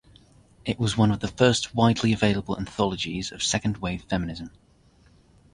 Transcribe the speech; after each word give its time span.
It 0.65 0.79
was 0.79 0.97
one 0.97 1.11
of 1.11 1.19
the 1.19 1.27
first 1.27 1.75
widely 1.75 2.11
available 2.11 2.57
anthologies 2.57 3.31
of 3.31 3.43
second-wave 3.43 4.03
feminism. 4.05 4.49